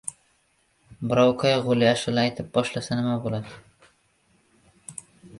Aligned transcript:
birov 1.09 1.33
qayg‘uli 1.41 1.87
ashula 1.89 2.23
aytib 2.29 2.47
boshlasa 2.55 2.97
nima 3.01 3.11
bo‘ladi? 3.25 5.03